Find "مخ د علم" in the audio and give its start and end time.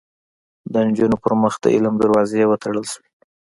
1.41-1.93